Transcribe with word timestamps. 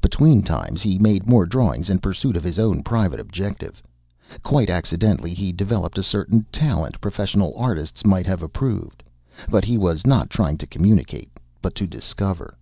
Between 0.00 0.44
times 0.44 0.80
he 0.80 0.96
made 0.96 1.26
more 1.26 1.44
drawings 1.44 1.90
in 1.90 1.98
pursuit 1.98 2.36
of 2.36 2.44
his 2.44 2.56
own 2.56 2.84
private 2.84 3.18
objective. 3.18 3.82
Quite 4.44 4.70
accidentally, 4.70 5.34
he 5.34 5.50
developed 5.50 5.98
a 5.98 6.04
certain 6.04 6.46
talent 6.52 7.00
professional 7.00 7.52
artists 7.56 8.04
might 8.04 8.26
have 8.26 8.44
approved. 8.44 9.02
But 9.50 9.64
he 9.64 9.76
was 9.76 10.06
not 10.06 10.30
trying 10.30 10.58
to 10.58 10.68
communicate, 10.68 11.32
but 11.60 11.74
to 11.74 11.88
discover. 11.88 12.56